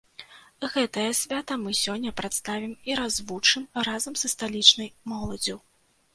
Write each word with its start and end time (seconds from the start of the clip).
Гэтае 0.75 1.09
свята 1.19 1.57
мы 1.65 1.73
сёння 1.81 2.13
прадставім 2.21 2.73
і 2.91 2.97
развучым 3.01 3.69
разам 3.91 4.19
са 4.25 4.35
сталічнай 4.35 4.93
моладдзю. 5.15 5.61